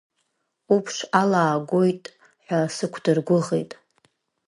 [0.75, 2.03] Уԥш алаагоит
[2.45, 3.71] ҳәа сақәдыргәыӷит.